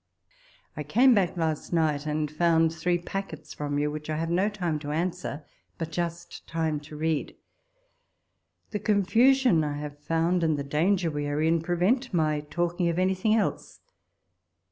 [0.75, 4.49] I came back last night, and found three packets from you, which I have no
[4.49, 5.21] time 32 walpole's letters.
[5.21, 7.35] to answer, and but just time to read.
[8.71, 12.89] The con fusion I liave found, and the danger we are in, prevent my talking
[12.89, 13.81] of anything else.